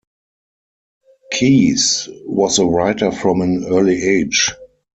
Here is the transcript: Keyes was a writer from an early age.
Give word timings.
Keyes 1.31 2.09
was 2.25 2.57
a 2.57 2.65
writer 2.65 3.11
from 3.11 3.41
an 3.43 3.65
early 3.69 4.01
age. 4.01 4.49